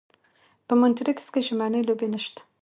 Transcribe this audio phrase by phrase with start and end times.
[0.67, 2.41] په مونټریکس کې ژمنۍ لوبې نشته.